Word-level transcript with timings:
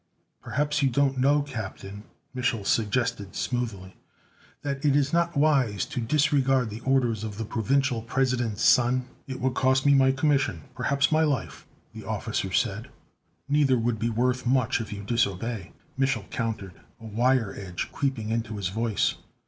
"Perhaps 0.41 0.81
you 0.81 0.89
don't 0.89 1.19
know, 1.19 1.43
Captain," 1.43 2.05
Mich'l 2.33 2.65
suggested 2.65 3.35
smoothly, 3.35 3.95
"that 4.63 4.83
it 4.83 4.95
is 4.95 5.13
not 5.13 5.37
wise 5.37 5.85
to 5.85 6.01
disregard 6.01 6.71
the 6.71 6.79
orders 6.79 7.23
of 7.23 7.37
the 7.37 7.45
Provisional 7.45 8.01
President's 8.01 8.63
son?" 8.63 9.05
"It 9.27 9.39
would 9.39 9.53
cost 9.53 9.85
me 9.85 9.93
my 9.93 10.11
commission, 10.11 10.63
perhaps 10.73 11.11
my 11.11 11.21
life!" 11.23 11.67
the 11.93 12.03
officer 12.03 12.51
said. 12.51 12.89
"Neither 13.47 13.77
would 13.77 13.99
be 13.99 14.09
worth 14.09 14.43
much 14.47 14.81
if 14.81 14.91
you 14.91 15.03
disobey!" 15.03 15.71
Mich'l 15.99 16.27
countered, 16.31 16.73
a 16.99 17.05
wire 17.05 17.53
edge 17.55 17.91
creeping 17.91 18.31
into 18.31 18.57
his 18.57 18.69
voice. 18.69 19.17